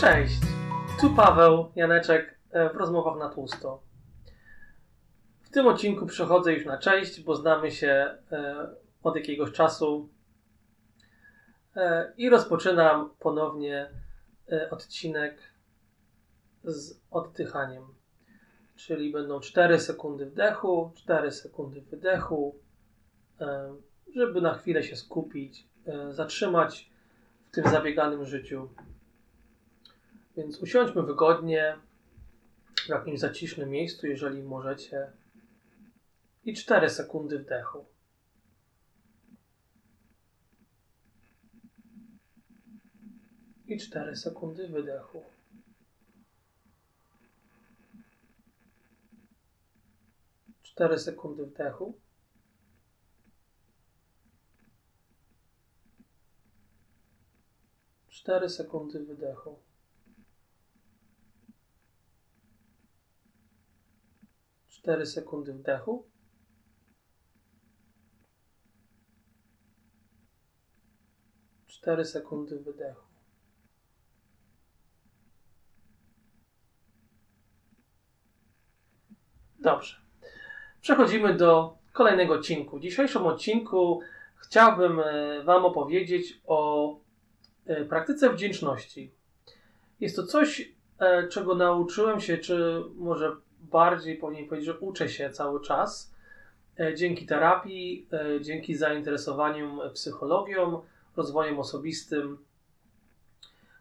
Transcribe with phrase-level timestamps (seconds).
[0.00, 0.40] Cześć,
[1.00, 3.82] tu Paweł Janeczek e, w rozmowach na tłusto.
[5.42, 7.88] W tym odcinku przechodzę już na cześć, bo znamy się
[8.32, 8.68] e,
[9.02, 10.08] od jakiegoś czasu
[11.76, 13.90] e, i rozpoczynam ponownie
[14.70, 15.38] odcinek
[16.64, 17.82] z oddychaniem.
[18.76, 22.58] Czyli będą 4 sekundy wdechu, 4 sekundy wydechu,
[24.14, 25.68] żeby na chwilę się skupić,
[26.10, 26.90] zatrzymać
[27.48, 28.68] w tym zabieganym życiu
[30.40, 31.78] więc usiądźmy wygodnie
[32.76, 35.12] w jakimś zacisznym miejscu, jeżeli możecie.
[36.44, 37.84] I 4 sekundy wdechu.
[43.66, 45.24] I 4 sekundy wydechu.
[50.62, 51.98] Cztery sekundy wdechu.
[58.08, 59.69] Cztery sekundy wydechu.
[64.82, 66.04] 4 sekundy wdechu.
[71.66, 73.04] Cztery sekundy wydechu.
[79.58, 79.96] Dobrze.
[80.80, 82.78] Przechodzimy do kolejnego odcinku.
[82.78, 84.00] W dzisiejszym odcinku
[84.36, 86.90] chciałbym e, Wam opowiedzieć o
[87.66, 89.14] e, praktyce wdzięczności.
[90.00, 95.30] Jest to coś, e, czego nauczyłem się, czy może bardziej powinien powiedzieć, że uczę się
[95.30, 96.14] cały czas
[96.80, 100.82] e, dzięki terapii, e, dzięki zainteresowaniu psychologią,
[101.16, 102.38] rozwojem osobistym.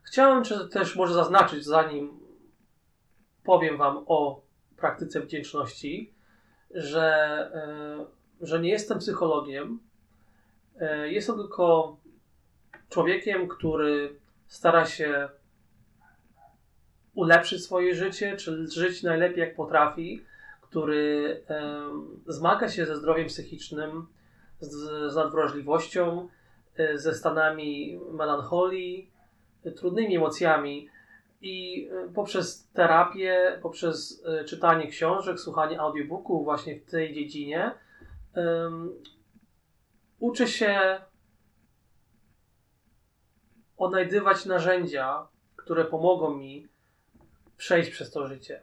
[0.03, 2.19] Chciałem też może zaznaczyć, zanim
[3.43, 4.41] powiem Wam o
[4.77, 6.13] praktyce wdzięczności,
[6.71, 7.07] że,
[7.53, 9.79] e, że nie jestem psychologiem.
[11.05, 11.97] Jestem tylko
[12.89, 15.29] człowiekiem, który stara się
[17.19, 20.25] ulepszyć swoje życie, czy żyć najlepiej jak potrafi,
[20.61, 21.41] który
[22.27, 24.07] zmaga się ze zdrowiem psychicznym,
[24.59, 26.27] z, z nadwrażliwością,
[26.77, 29.11] e, ze stanami melancholii,
[29.65, 30.89] e, trudnymi emocjami.
[31.41, 37.71] I e, poprzez terapię, poprzez czytanie książek, słuchanie audiobooków właśnie w tej dziedzinie,
[38.35, 38.93] um,
[40.19, 41.01] uczę się
[43.77, 46.67] odnajdywać narzędzia, które pomogą mi
[47.59, 48.61] przejść przez to życie.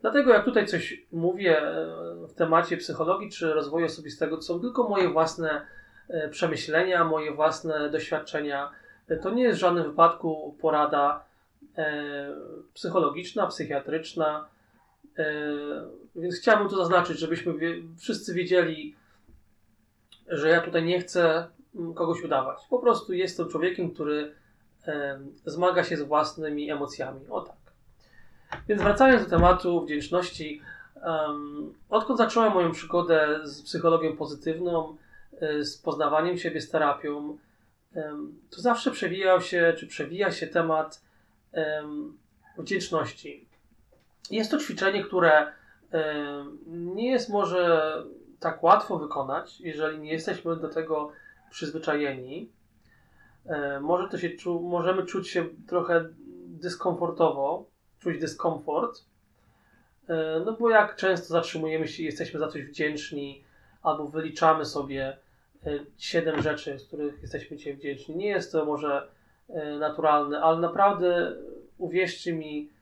[0.00, 1.86] Dlatego jak tutaj coś mówię e,
[2.28, 5.66] w temacie psychologii czy rozwoju osobistego, to są tylko moje własne
[6.08, 8.70] e, przemyślenia, moje własne doświadczenia.
[9.08, 11.28] E, to nie jest w żadnym wypadku porada
[12.74, 14.48] psychologiczna, psychiatryczna.
[16.16, 17.54] Więc chciałbym to zaznaczyć, żebyśmy
[17.98, 18.96] wszyscy wiedzieli,
[20.28, 21.46] że ja tutaj nie chcę
[21.94, 22.58] kogoś udawać.
[22.70, 24.34] Po prostu jestem człowiekiem, który
[25.46, 27.20] zmaga się z własnymi emocjami.
[27.30, 27.57] O tak.
[28.68, 30.62] Więc wracając do tematu wdzięczności,
[31.06, 34.96] um, odkąd zacząłem moją przygodę z psychologią pozytywną,
[35.42, 37.38] y, z poznawaniem siebie, z terapią,
[37.94, 41.02] um, to zawsze przewijał się, czy przewija się temat
[41.52, 42.18] um,
[42.58, 43.46] wdzięczności.
[44.30, 45.52] Jest to ćwiczenie, które
[46.66, 47.94] nie jest może
[48.40, 51.12] tak łatwo wykonać, jeżeli nie jesteśmy do tego
[51.50, 52.50] przyzwyczajeni.
[53.80, 56.08] Może to się możemy czuć się trochę
[56.46, 57.64] dyskomfortowo,
[57.98, 59.04] czuć dyskomfort.
[60.08, 63.44] E, no bo jak często zatrzymujemy się i jesteśmy za coś wdzięczni,
[63.82, 65.16] albo wyliczamy sobie
[65.66, 68.16] e, siedem rzeczy, z których jesteśmy dzisiaj wdzięczni.
[68.16, 69.08] Nie jest to może
[69.48, 71.36] e, naturalne, ale naprawdę
[71.78, 72.78] uwierzcie mi,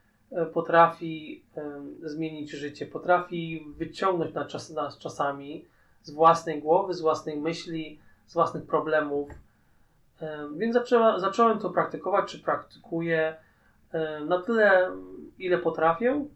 [0.52, 1.44] potrafi
[2.02, 5.64] zmienić życie, potrafi wyciągnąć nas, czas, czasami
[6.02, 9.28] z własnej głowy, z własnej myśli, z własnych problemów.
[10.56, 10.76] Więc
[11.16, 13.36] zacząłem to praktykować, czy praktykuję
[14.26, 14.90] na tyle,
[15.38, 16.26] ile potrafię.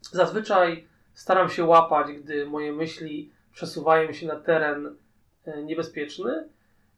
[0.00, 4.96] Zazwyczaj staram się łapać, gdy moje myśli przesuwają się na teren
[5.44, 6.48] e, niebezpieczny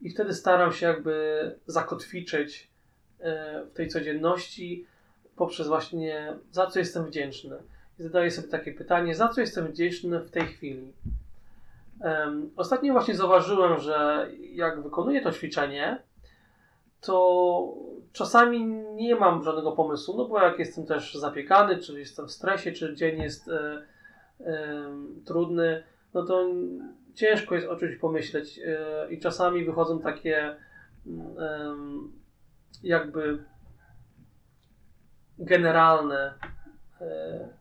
[0.01, 2.71] i wtedy staram się jakby zakotwiczyć
[3.21, 4.87] e, w tej codzienności
[5.37, 7.57] poprzez właśnie za co jestem wdzięczny.
[7.99, 10.93] I zadaję sobie takie pytanie, za co jestem wdzięczny w tej chwili.
[12.57, 15.99] Ostatnio właśnie zauważyłem, że jak wykonuję to ćwiczenie,
[17.07, 17.75] to
[18.13, 22.73] czasami nie mam żadnego pomysłu, no bo jak jestem też zapiekany, czy jestem w stresie,
[22.73, 23.83] czy dzień jest e,
[24.41, 24.91] e,
[25.25, 25.83] trudny,
[26.15, 26.47] no to
[27.15, 30.57] ciężko jest o czymś pomyśleć e, i czasami wychodzą takie e,
[32.83, 33.39] jakby
[35.39, 36.35] generalne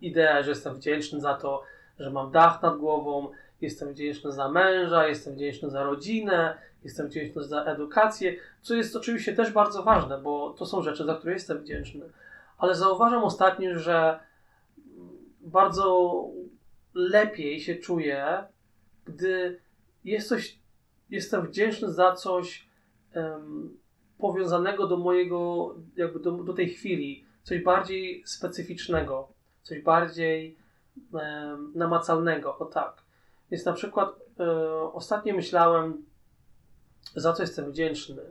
[0.01, 1.63] idee, że jestem wdzięczny za to,
[1.99, 3.31] że mam dach nad głową,
[3.61, 9.33] jestem wdzięczny za męża, jestem wdzięczny za rodzinę, jestem wdzięczny za edukację, co jest oczywiście
[9.33, 12.09] też bardzo ważne, bo to są rzeczy, za które jestem wdzięczny.
[12.57, 14.19] ale zauważam ostatnio, że
[15.41, 16.23] bardzo
[16.93, 18.43] lepiej się czuję,
[19.05, 19.59] gdy
[20.03, 20.59] jest coś,
[21.09, 22.67] jestem wdzięczny za coś
[23.15, 23.77] um,
[24.17, 29.27] powiązanego do mojego, jakby do, do tej chwili, coś bardziej specyficznego,
[29.61, 30.57] coś bardziej
[31.11, 33.03] um, namacalnego, o tak.
[33.51, 34.47] Więc na przykład um,
[34.93, 36.05] ostatnio myślałem,
[37.15, 38.21] za co jestem wdzięczny.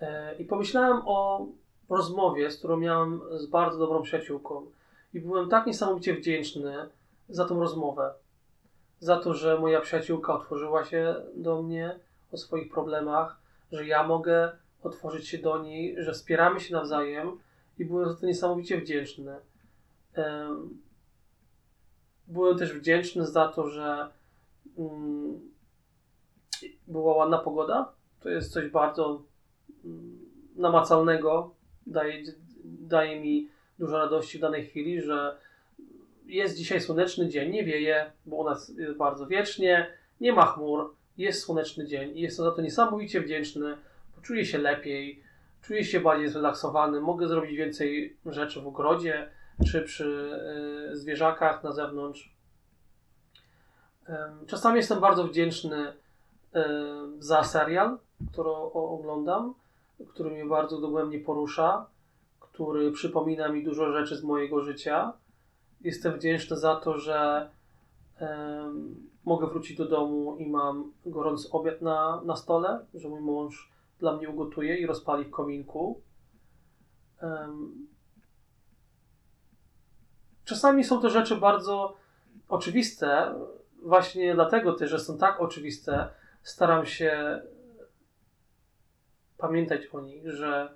[0.00, 1.46] E, I pomyślałem o
[1.88, 4.66] rozmowie, z którą miałem z bardzo dobrą przyjaciółką.
[5.14, 6.88] I byłem tak niesamowicie wdzięczny
[7.28, 8.14] za tą rozmowę.
[9.00, 11.98] Za to, że moja przyjaciółka otworzyła się do mnie
[12.32, 13.40] o swoich problemach,
[13.72, 14.52] że ja mogę
[14.82, 17.38] otworzyć się do niej, że wspieramy się nawzajem
[17.78, 19.36] i byłem za to niesamowicie wdzięczny.
[22.26, 24.08] Byłem też wdzięczny za to, że
[24.78, 25.40] mm,
[26.88, 27.92] była ładna pogoda.
[28.20, 29.22] To jest coś bardzo
[29.84, 30.18] mm,
[30.56, 31.54] namacalnego.
[31.86, 32.22] Daje,
[32.64, 33.48] daje mi
[33.78, 35.36] dużo radości w danej chwili, że
[36.26, 39.86] jest dzisiaj słoneczny dzień, nie wieje, bo u nas jest bardzo wiecznie,
[40.20, 43.76] nie ma chmur, jest słoneczny dzień i jestem za to niesamowicie wdzięczny,
[44.14, 45.22] poczuję się lepiej,
[45.62, 49.30] czuję się bardziej zrelaksowany, mogę zrobić więcej rzeczy w ogrodzie
[49.66, 50.30] czy przy
[50.92, 52.38] y, zwierzakach na zewnątrz.
[54.46, 55.92] Czasami jestem bardzo wdzięczny
[57.18, 57.98] za serial,
[58.32, 59.54] który oglądam,
[60.08, 61.86] który mnie bardzo dogłębnie porusza,
[62.40, 65.12] który przypomina mi dużo rzeczy z mojego życia
[65.80, 67.50] Jestem wdzięczny za to, że
[69.24, 74.16] mogę wrócić do domu i mam gorący obiad na, na stole, że mój mąż dla
[74.16, 76.00] mnie ugotuje i rozpali w kominku.
[80.44, 81.96] Czasami są to rzeczy bardzo
[82.48, 83.34] oczywiste,
[83.82, 86.08] właśnie dlatego też, że są tak oczywiste,
[86.42, 87.40] staram się
[89.38, 90.74] pamiętać o nich, że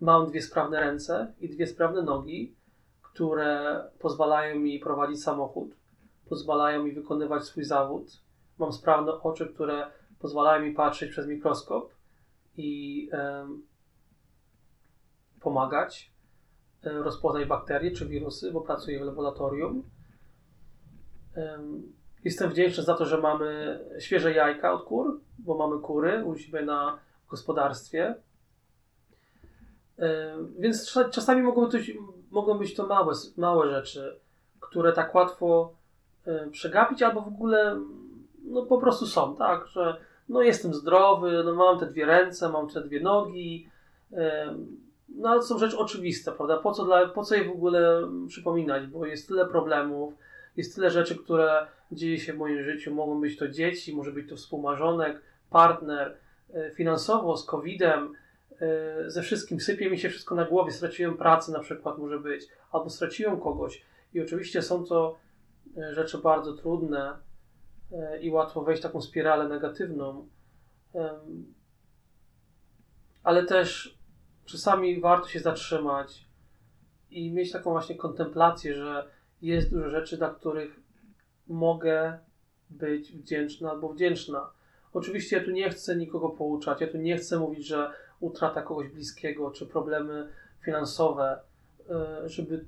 [0.00, 2.54] mam dwie sprawne ręce i dwie sprawne nogi
[3.12, 5.76] które pozwalają mi prowadzić samochód,
[6.28, 8.22] pozwalają mi wykonywać swój zawód.
[8.58, 11.94] Mam sprawne oczy, które pozwalają mi patrzeć przez mikroskop
[12.56, 13.10] i
[15.40, 16.12] pomagać
[16.82, 19.82] rozpoznać bakterie czy wirusy, bo pracuję w laboratorium.
[21.36, 21.92] Um,
[22.24, 26.62] jestem wdzięczny za to, że mamy świeże jajka od kur, bo mamy kury u siebie
[26.62, 26.98] na
[27.30, 28.14] gospodarstwie.
[30.58, 31.92] Więc czasami mogą być,
[32.30, 34.20] mogą być to małe, małe rzeczy,
[34.60, 35.72] które tak łatwo
[36.50, 37.80] przegapić, albo w ogóle
[38.44, 39.96] no po prostu są, tak, że
[40.28, 43.68] no jestem zdrowy, no mam te dwie ręce, mam te dwie nogi,
[45.08, 46.56] no ale to są rzeczy oczywiste, prawda?
[46.56, 50.14] Po co, dla, po co je w ogóle przypominać, bo jest tyle problemów,
[50.56, 52.94] jest tyle rzeczy, które dzieje się w moim życiu.
[52.94, 56.16] Mogą być to dzieci, może być to współmarzonek, partner,
[56.54, 58.14] e, finansowo z COVID-em,
[58.60, 62.48] E, ze wszystkim, sypie mi się wszystko na głowie, straciłem pracę na przykład może być,
[62.72, 63.84] albo straciłem kogoś.
[64.14, 65.18] I oczywiście są to
[65.76, 67.16] e, rzeczy bardzo trudne
[68.20, 70.28] i łatwo wejść w taką spiralę negatywną.
[73.22, 73.98] Ale też
[74.44, 76.28] czasami warto się zatrzymać
[77.10, 79.08] i mieć taką właśnie kontemplację, że
[79.42, 80.80] jest dużo rzeczy, dla których
[81.48, 82.18] mogę
[82.70, 84.50] być wdzięczna albo wdzięczna.
[84.92, 88.88] Oczywiście ja tu nie chcę nikogo pouczać, ja tu nie chcę mówić, że utrata kogoś
[88.88, 90.28] bliskiego, czy problemy
[90.64, 91.40] finansowe,
[91.90, 92.64] e, żeby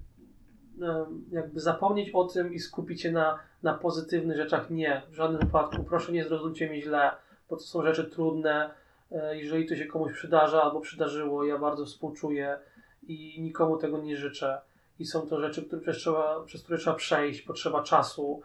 [0.82, 4.70] e, jakby zapomnieć o tym i skupić się na, na pozytywnych rzeczach.
[4.70, 5.84] Nie, w żadnym wypadku.
[5.84, 7.10] Proszę nie zrozumcie mnie źle,
[7.50, 8.70] bo to są rzeczy trudne.
[9.12, 12.58] E, jeżeli to się komuś przydarza albo przydarzyło, ja bardzo współczuję
[13.02, 14.60] i nikomu tego nie życzę.
[15.02, 18.42] I są to rzeczy, które przez, trzeba, przez które trzeba przejść, potrzeba czasu,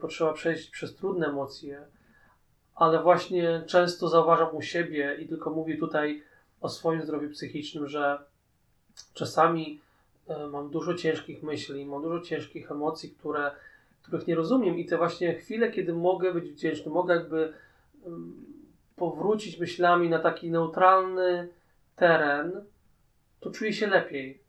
[0.00, 1.86] potrzeba przejść przez trudne emocje.
[2.74, 6.22] Ale właśnie często zauważam u siebie i tylko mówię tutaj
[6.60, 8.18] o swoim zdrowiu psychicznym, że
[9.14, 9.80] czasami
[10.28, 13.50] e, mam dużo ciężkich myśli, mam dużo ciężkich emocji, które,
[14.02, 17.52] których nie rozumiem i te właśnie chwile, kiedy mogę być wdzięczny, mogę jakby
[18.96, 21.48] powrócić myślami na taki neutralny
[21.96, 22.64] teren,
[23.40, 24.41] to czuję się lepiej.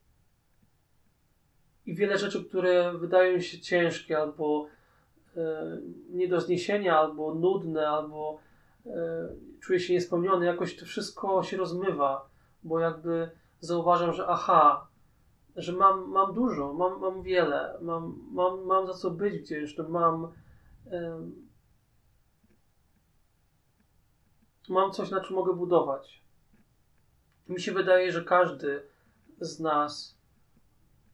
[1.85, 4.67] I wiele rzeczy, które wydają się ciężkie albo
[5.37, 5.77] e,
[6.09, 8.39] nie do zniesienia, albo nudne, albo
[8.85, 12.29] e, czuję się niespełniony, jakoś to wszystko się rozmywa,
[12.63, 14.87] bo jakby zauważam, że aha,
[15.55, 20.31] że mam, mam dużo, mam, mam wiele, mam, mam, mam za co być wdzięczny, mam,
[24.69, 26.23] mam coś, na czym mogę budować.
[27.49, 28.83] Mi się wydaje, że każdy
[29.39, 30.12] z nas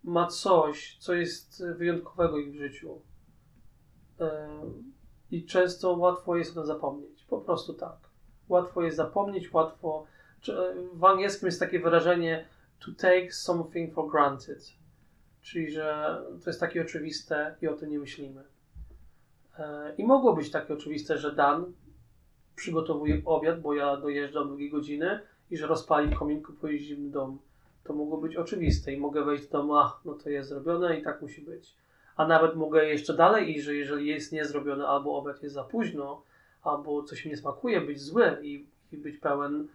[0.04, 3.02] ma coś, co jest wyjątkowego w życiu.
[5.32, 7.24] I często łatwo jest o tym zapomnieć.
[7.24, 8.10] Po prostu tak
[8.50, 10.06] łatwo jest zapomnieć, łatwo.
[10.94, 12.46] W angielskim jest takie wyrażenie
[12.80, 14.74] to take something for granted.
[15.42, 18.44] Czyli, że to jest takie oczywiste i o tym nie myślimy.
[19.60, 21.74] E, I mogło być takie oczywiste, że Dan
[22.56, 27.40] przygotowuje obiad, bo ja dojeżdżam długie godziny i że rozpali kominku, pojeździ zimny dom.
[27.84, 31.04] To mogło być oczywiste i mogę wejść do domu, ach, no to jest zrobione i
[31.04, 31.76] tak musi być.
[32.16, 36.24] A nawet mogę jeszcze dalej iść, że jeżeli jest niezrobione albo obiad jest za późno,
[36.62, 39.68] albo coś mi nie smakuje, być zły i, i być pełen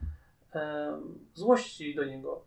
[0.55, 0.93] e,
[1.35, 2.45] złości do niego.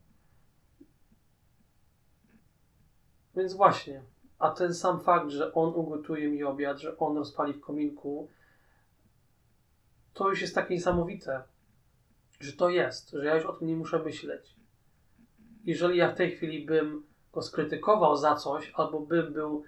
[3.36, 4.04] Więc właśnie,
[4.40, 8.30] a ten sam fakt, że on ugotuje mi obiad, że on rozpali w kominku,
[10.14, 11.44] to już jest takie niesamowite,
[12.40, 14.57] że to jest, że ja już o tym nie muszę myśleć.
[15.68, 19.64] Jeżeli ja w tej chwili bym go skrytykował za coś, albo bym był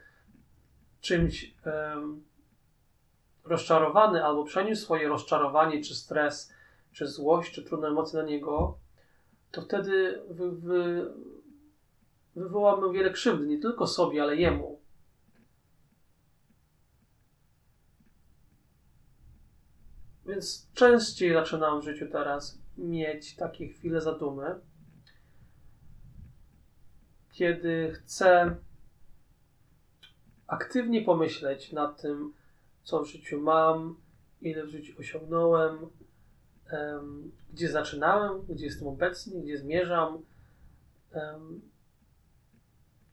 [1.01, 2.23] czymś um,
[3.43, 6.53] rozczarowany, albo przeniósł swoje rozczarowanie, czy stres,
[6.91, 8.77] czy złość, czy trudne emocje na niego,
[9.51, 11.13] to wtedy wy, wy,
[12.93, 14.81] wiele krzywdy, nie tylko sobie, ale jemu.
[20.25, 24.68] Więc częściej zaczynam w życiu teraz mieć takie chwile zadumy,
[27.39, 28.55] kiedy chcę
[30.47, 32.33] aktywnie pomyśleć nad tym,
[32.83, 33.97] co w życiu mam,
[34.41, 35.77] ile w życiu osiągnąłem,
[37.53, 40.21] gdzie zaczynałem, gdzie jestem obecny, gdzie zmierzam.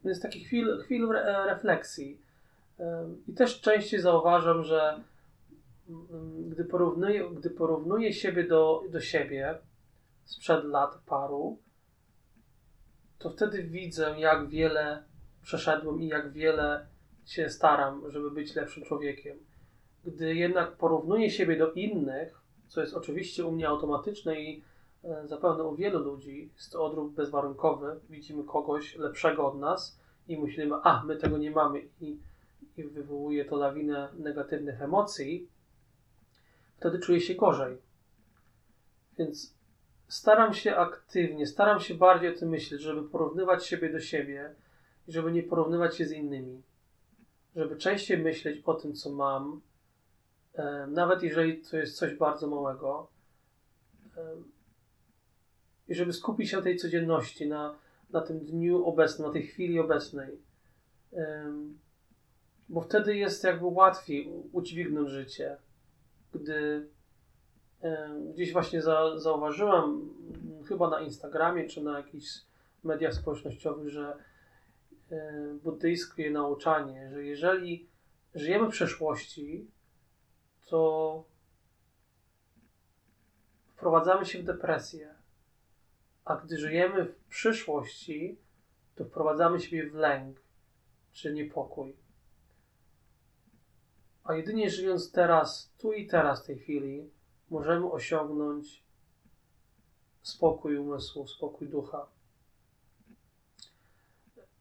[0.04, 1.08] Więc takich chwil, chwil
[1.46, 2.20] refleksji.
[3.28, 5.02] I też częściej zauważam, że
[5.88, 9.58] um, gdy porównuję, gdy porównuję siebie do, do siebie
[10.24, 11.58] sprzed lat paru,
[13.18, 15.04] to wtedy widzę, jak wiele
[15.42, 16.86] przeszedłem i jak wiele
[17.24, 19.38] się staram, żeby być lepszym człowiekiem.
[20.04, 24.62] Gdy jednak porównuję siebie do innych, co jest oczywiście u mnie automatyczne i
[25.04, 28.00] e, zapewne u wielu ludzi jest odruch bezwarunkowy.
[28.10, 32.18] Widzimy kogoś lepszego od nas i myślimy, a my tego nie mamy i,
[32.76, 35.48] i wywołuje to lawinę negatywnych emocji,
[36.76, 37.78] wtedy czuję się gorzej.
[39.18, 39.55] Więc
[40.08, 44.54] staram się aktywnie, staram się bardziej o tym myśleć, żeby porównywać siebie do siebie
[45.08, 46.62] i żeby nie porównywać się z innymi.
[47.56, 49.60] Żeby częściej myśleć o tym, co mam,
[50.88, 53.08] nawet jeżeli to jest coś bardzo małego,
[55.88, 57.78] i żeby skupić się na tej codzienności, na,
[58.10, 60.38] na tym dniu obecnym, na tej chwili obecnej.
[62.68, 65.56] Bo wtedy jest jakby łatwiej udźwignąć życie.
[66.32, 66.88] Gdy
[68.32, 70.10] gdzieś właśnie za, zauważyłem,
[70.68, 72.26] chyba na Instagramie czy na jakichś
[72.84, 74.16] mediach społecznościowych, że
[75.62, 77.88] buddyjskie nauczanie, że jeżeli
[78.34, 79.70] żyjemy w przeszłości,
[80.66, 81.24] to
[83.66, 85.14] wprowadzamy się w depresję.
[86.24, 88.38] A gdy żyjemy w przyszłości,
[88.94, 90.42] to wprowadzamy siebie w lęk
[91.12, 91.96] czy niepokój.
[94.24, 97.10] A jedynie żyjąc teraz, tu i teraz, tej chwili,
[97.50, 98.84] możemy osiągnąć
[100.22, 102.06] spokój umysłu, spokój ducha.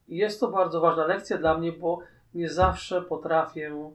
[0.08, 2.00] I jest to bardzo ważna lekcja dla mnie, bo
[2.34, 3.94] nie zawsze potrafię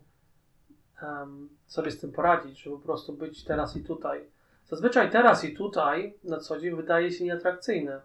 [1.02, 4.30] um, sobie z tym poradzić, żeby po prostu być teraz i tutaj.
[4.66, 8.00] Zazwyczaj teraz i tutaj na co dzień wydaje się nieatrakcyjne.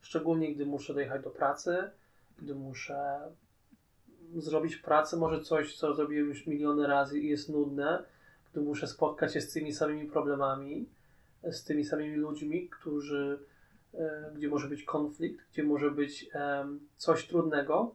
[0.00, 1.90] Szczególnie gdy muszę dojechać do pracy,
[2.38, 3.20] gdy muszę
[4.36, 8.04] zrobić w pracy może coś, co zrobiłem już miliony razy i jest nudne,
[8.52, 10.88] gdy muszę spotkać się z tymi samymi problemami,
[11.42, 13.38] z tymi samymi ludźmi, którzy,
[13.94, 16.30] e, gdzie może być konflikt, gdzie może być
[16.96, 17.94] coś trudnego,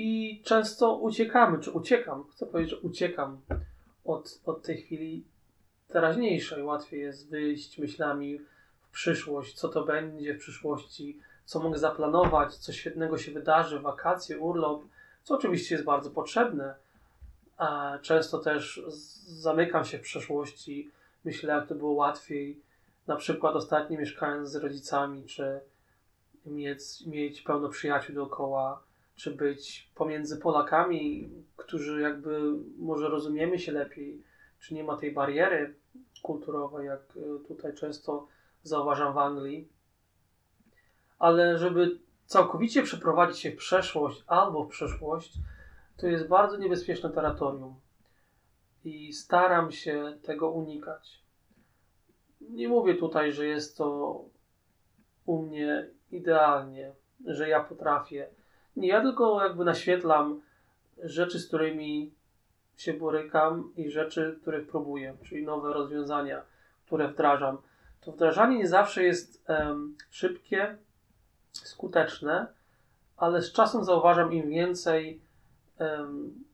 [0.00, 3.40] i często uciekamy, czy uciekam, chcę powiedzieć, że uciekam
[4.04, 5.24] od, od tej chwili
[5.88, 6.62] teraźniejszej.
[6.62, 8.38] Łatwiej jest wyjść myślami
[8.80, 14.38] w przyszłość, co to będzie w przyszłości, co mogę zaplanować, co świetnego się wydarzy, wakacje,
[14.38, 14.84] urlop,
[15.22, 16.74] co oczywiście jest bardzo potrzebne.
[18.02, 18.82] Często też
[19.26, 20.90] zamykam się w przeszłości,
[21.24, 22.60] myślę, jak to było łatwiej,
[23.06, 25.60] na przykład ostatnio mieszkając z rodzicami, czy
[26.46, 28.82] mieć, mieć pełno przyjaciół dookoła,
[29.16, 32.40] czy być pomiędzy Polakami, którzy jakby
[32.78, 34.22] może rozumiemy się lepiej,
[34.60, 35.74] czy nie ma tej bariery
[36.22, 38.26] kulturowej, jak e, tutaj często
[38.62, 39.68] zauważam w Anglii.
[41.18, 45.38] Ale żeby całkowicie przeprowadzić się w przeszłość albo w przeszłość,
[46.00, 47.74] to jest bardzo niebezpieczne terytorium.
[48.84, 51.22] I staram się tego unikać.
[52.40, 54.20] Nie mówię tutaj, że jest to
[55.26, 56.92] u mnie idealnie,
[57.26, 58.28] że ja potrafię
[58.78, 60.40] nie, ja tylko jakby naświetlam
[61.02, 62.14] rzeczy, z którymi
[62.76, 66.42] się borykam i rzeczy, których próbuję, czyli nowe rozwiązania,
[66.86, 67.58] które wdrażam.
[68.00, 70.76] to wdrażanie nie zawsze jest um, szybkie,
[71.52, 72.46] skuteczne,
[73.16, 75.20] ale z czasem zauważam, im więcej
[75.80, 76.44] um,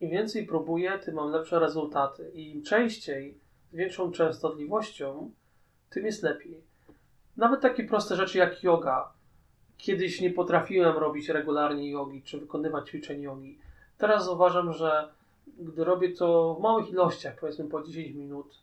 [0.00, 2.30] im więcej próbuję, tym mam lepsze rezultaty.
[2.34, 3.38] I im częściej,
[3.72, 5.30] z większą częstotliwością,
[5.90, 6.60] tym jest lepiej.
[7.36, 9.12] Nawet takie proste rzeczy jak yoga.
[9.76, 13.58] Kiedyś nie potrafiłem robić regularnie jogi, czy wykonywać ćwiczeń jogi.
[13.98, 15.08] Teraz zauważam, że
[15.58, 18.58] gdy robię to w małych ilościach, powiedzmy po 10 minut,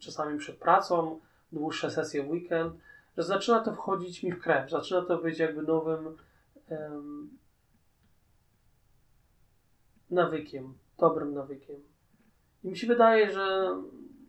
[0.00, 1.20] czasami przed pracą,
[1.52, 2.74] dłuższe sesje w weekend,
[3.16, 6.16] że zaczyna to wchodzić mi w krew, zaczyna to być jakby nowym
[10.10, 11.76] nawykiem, dobrym nawykiem.
[12.64, 13.76] I mi się wydaje, że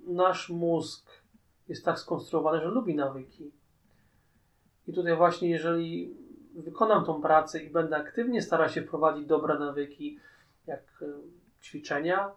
[0.07, 1.09] nasz mózg
[1.67, 3.51] jest tak skonstruowany, że lubi nawyki.
[4.87, 6.15] I tutaj właśnie, jeżeli
[6.55, 10.19] wykonam tą pracę i będę aktywnie starał się wprowadzić dobre nawyki,
[10.67, 11.05] jak e,
[11.61, 12.31] ćwiczenia,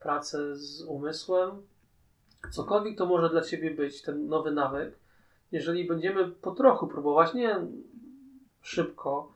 [0.00, 1.66] pracę z umysłem,
[2.50, 4.98] cokolwiek to może dla Ciebie być, ten nowy nawyk,
[5.52, 7.66] jeżeli będziemy po trochu próbować, nie
[8.64, 9.32] szybko,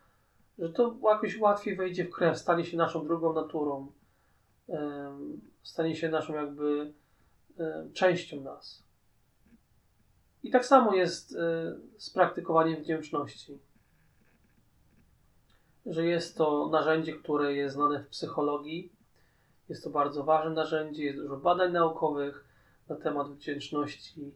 [0.58, 3.92] że to jakoś łatwiej wejdzie w krew, stanie się naszą drugą naturą,
[5.62, 6.92] stanie się naszą jakby
[7.92, 8.88] częścią nas.
[10.42, 13.58] I tak samo jest e, z praktykowaniem wdzięczności.
[15.86, 18.92] Że jest to narzędzie, które jest znane w psychologii.
[19.68, 22.44] Jest to bardzo ważne narzędzie, jest dużo badań naukowych
[22.88, 24.34] na temat wdzięczności.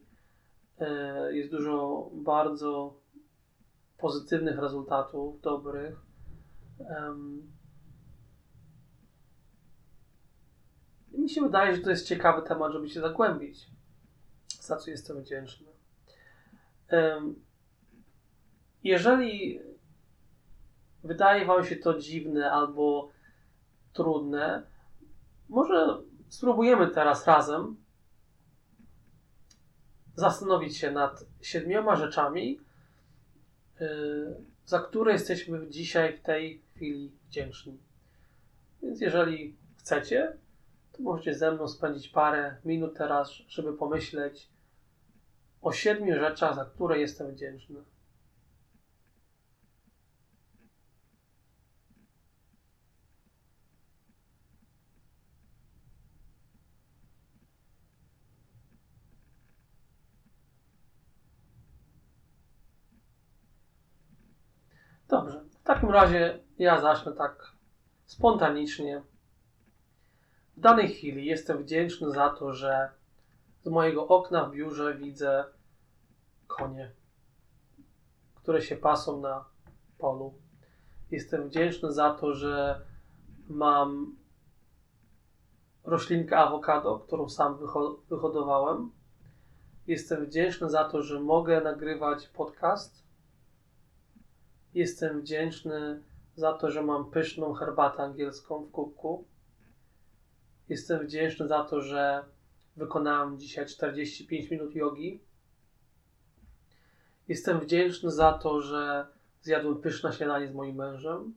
[0.79, 2.95] E, jest dużo bardzo
[4.03, 6.01] pozytywnych rezultatów, dobrych.
[11.13, 13.71] I mi się wydaje, że to jest ciekawy temat, żeby się zagłębić.
[14.61, 15.67] Za co jestem wdzięczny.
[18.85, 19.61] Jeżeli
[21.05, 23.11] wydaje Wam się to dziwne albo
[23.93, 24.67] trudne,
[25.49, 27.77] może spróbujemy teraz razem
[30.15, 32.61] zastanowić się nad siedmioma rzeczami,
[34.67, 37.79] za które jesteśmy dzisiaj w tej chwili wdzięczni.
[38.83, 40.37] Więc jeżeli chcecie,
[40.93, 44.49] to możecie ze mną spędzić parę minut teraz, żeby pomyśleć
[45.63, 47.83] o siedmiu rzeczach, za które jestem wdzięczny.
[65.13, 67.53] Dobrze, w takim razie ja zacznę tak
[68.07, 69.03] spontanicznie.
[70.57, 72.91] W danej chwili jestem wdzięczny za to, że
[73.63, 75.45] z mojego okna w biurze widzę
[76.47, 76.93] konie,
[78.35, 79.45] które się pasą na
[79.99, 80.35] polu.
[81.11, 82.81] Jestem wdzięczny za to, że
[83.49, 84.17] mam
[85.85, 87.59] roślinkę awokado, którą sam
[88.09, 88.91] wyhodowałem.
[89.87, 93.02] Jestem wdzięczny za to, że mogę nagrywać podcast.
[94.75, 96.03] Jestem wdzięczny
[96.37, 99.25] za to, że mam pyszną herbatę angielską w kubku.
[100.69, 102.25] Jestem wdzięczny za to, że
[102.77, 105.21] wykonałem dzisiaj 45 minut jogi.
[107.29, 109.07] Jestem wdzięczny za to, że
[109.43, 111.35] zjadłem pyszne śniadanie z moim mężem.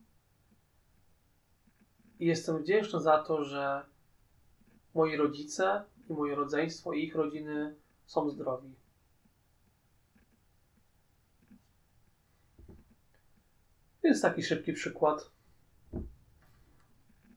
[2.20, 3.82] I jestem wdzięczny za to, że
[4.94, 7.74] moi rodzice i moje rodzeństwo i ich rodziny
[8.06, 8.74] są zdrowi.
[14.06, 15.30] Jest taki szybki przykład.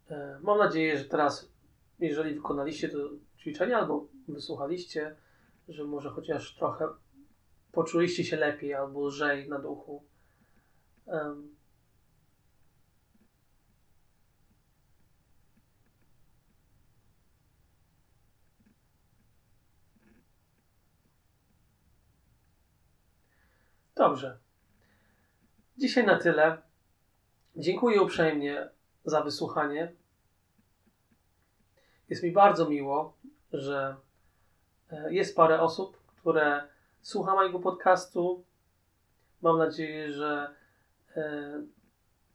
[0.10, 1.52] E, mam nadzieję, że teraz,
[2.00, 2.98] jeżeli wykonaliście to
[3.40, 5.16] ćwiczenie albo wysłuchaliście,
[5.68, 6.88] że może chociaż trochę
[7.72, 10.04] poczuliście się lepiej albo lżej na duchu.
[23.96, 24.49] Dobrze.
[25.80, 26.58] Dzisiaj na tyle.
[27.56, 28.70] Dziękuję uprzejmie
[29.06, 29.92] za wysłuchanie.
[32.10, 33.18] Jest mi bardzo miło,
[33.54, 33.96] że
[34.92, 36.64] e, jest parę osób, które
[37.02, 38.44] słucha mojego podcastu.
[39.42, 40.56] Mam nadzieję, że
[41.16, 41.64] e,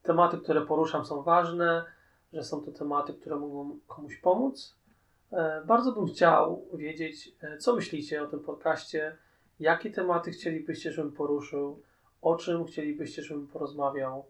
[0.03, 1.85] tematy, które poruszam, są ważne,
[2.33, 4.75] że są to tematy, które mogą komuś pomóc.
[5.31, 9.17] E, bardzo bym chciał wiedzieć, co myślicie o tym podcaście,
[9.59, 11.81] jakie tematy chcielibyście, żebym poruszył,
[12.25, 14.25] o czym chcielibyście, żebym porozmawiał.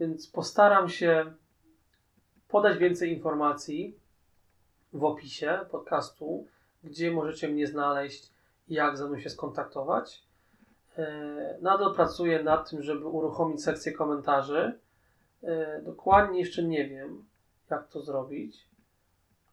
[0.00, 1.32] Więc postaram się
[2.48, 3.98] podać więcej informacji
[4.92, 6.46] w opisie podcastu,
[6.84, 8.30] gdzie możecie mnie znaleźć
[8.68, 10.22] i jak ze mną się skontaktować.
[10.98, 14.78] E, nadal pracuję nad tym, żeby uruchomić sekcję komentarzy.
[15.42, 17.24] E, dokładnie jeszcze nie wiem,
[17.70, 18.66] jak to zrobić,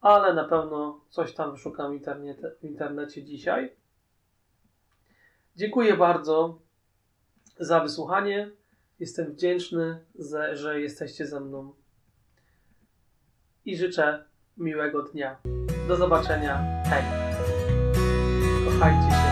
[0.02, 2.02] ale na pewno coś tam wyszukam w
[2.60, 3.77] w internecie dzisiaj.
[5.58, 6.60] Dziękuję bardzo
[7.60, 8.52] za wysłuchanie.
[9.00, 10.06] Jestem wdzięczny,
[10.54, 11.74] że jesteście ze mną
[13.65, 14.26] i życzę
[14.58, 15.41] miłego dnia.
[15.88, 16.84] Do zobaczenia.
[16.86, 17.04] Hej.
[18.65, 19.27] Kochajcie się.